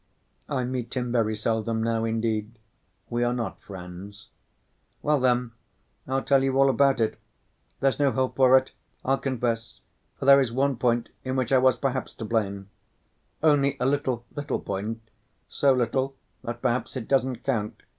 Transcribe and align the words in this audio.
I 0.49 0.63
meet 0.63 0.95
him 0.97 1.11
very 1.11 1.35
seldom 1.35 1.83
now, 1.83 2.05
indeed. 2.05 2.57
We 3.11 3.23
are 3.23 3.35
not 3.35 3.61
friends." 3.61 4.29
"Well, 5.03 5.19
then, 5.19 5.51
I'll 6.07 6.23
tell 6.23 6.43
you 6.43 6.57
all 6.57 6.71
about 6.71 6.99
it. 6.99 7.19
There's 7.81 7.99
no 7.99 8.11
help 8.11 8.35
for 8.35 8.57
it, 8.57 8.71
I'll 9.05 9.19
confess, 9.19 9.79
for 10.17 10.25
there 10.25 10.41
is 10.41 10.51
one 10.51 10.77
point 10.77 11.09
in 11.23 11.35
which 11.35 11.51
I 11.51 11.59
was 11.59 11.77
perhaps 11.77 12.15
to 12.15 12.25
blame. 12.25 12.71
Only 13.43 13.77
a 13.79 13.85
little, 13.85 14.25
little 14.33 14.59
point, 14.59 14.99
so 15.47 15.71
little 15.71 16.15
that 16.43 16.63
perhaps 16.63 16.97
it 16.97 17.07
doesn't 17.07 17.43
count. 17.43 17.83